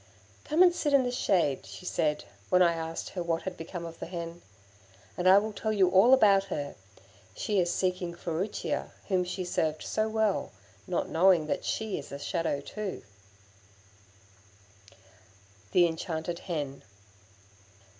[0.45, 3.85] "Come and sit in the shade," she said, when I asked her what had become
[3.85, 4.41] of the hen,
[5.15, 6.73] "and I will tell you all about her.
[7.35, 10.53] She is seeking Furicchia, whom she served so well,
[10.87, 13.03] not knowing that she is a shadow too."
[15.71, 16.81] The Enchanted Hen.